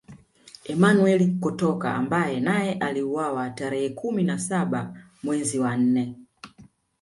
[0.73, 6.15] Emmanuel Kotoka ambaye naye aliuawa tarehe kumi na saba mwezi wa nne